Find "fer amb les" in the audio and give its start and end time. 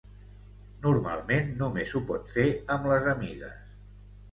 2.33-3.13